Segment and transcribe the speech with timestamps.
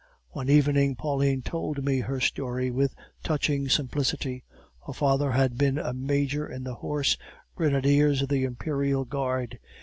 [0.31, 4.43] "One evening Pauline told me her story with touching simplicity.
[4.87, 7.17] Her father had been a major in the horse
[7.53, 9.59] grenadiers of the Imperial Guard.